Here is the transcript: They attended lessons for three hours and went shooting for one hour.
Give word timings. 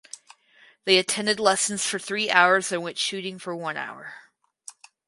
They 0.85 0.97
attended 0.97 1.39
lessons 1.39 1.85
for 1.85 1.99
three 1.99 2.31
hours 2.31 2.71
and 2.71 2.81
went 2.81 2.97
shooting 2.97 3.37
for 3.37 3.55
one 3.55 3.77
hour. 3.77 4.15